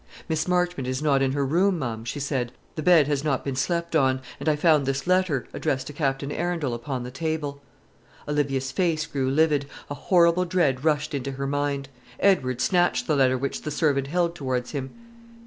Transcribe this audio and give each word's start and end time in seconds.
"Miss 0.27 0.47
Marchmont 0.47 0.87
is 0.87 0.99
not 1.03 1.21
in 1.21 1.33
her 1.33 1.45
room, 1.45 1.77
ma'am," 1.77 2.05
she 2.05 2.19
said; 2.19 2.51
"the 2.73 2.81
bed 2.81 3.05
has 3.05 3.23
not 3.23 3.45
been 3.45 3.55
slept 3.55 3.95
on; 3.95 4.19
and 4.39 4.49
I 4.49 4.55
found 4.55 4.87
this 4.87 5.05
letter, 5.05 5.45
addressed 5.53 5.85
to 5.85 5.93
Captain 5.93 6.31
Arundel, 6.31 6.73
upon 6.73 7.03
the 7.03 7.11
table." 7.11 7.61
Olivia's 8.27 8.71
face 8.71 9.05
grew 9.05 9.29
livid; 9.29 9.67
a 9.91 9.93
horrible 9.93 10.45
dread 10.45 10.83
rushed 10.83 11.13
into 11.13 11.33
her 11.33 11.45
mind. 11.45 11.87
Edward 12.19 12.61
snatched 12.61 13.05
the 13.05 13.15
letter 13.15 13.37
which 13.37 13.61
the 13.61 13.69
servant 13.69 14.07
held 14.07 14.33
towards 14.33 14.71
him. 14.71 14.89